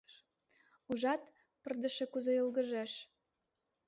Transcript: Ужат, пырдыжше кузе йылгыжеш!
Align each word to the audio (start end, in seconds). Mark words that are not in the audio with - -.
Ужат, 0.89 1.21
пырдыжше 1.61 2.05
кузе 2.13 2.31
йылгыжеш! 2.35 2.91